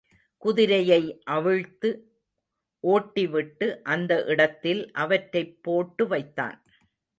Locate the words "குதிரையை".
0.43-1.01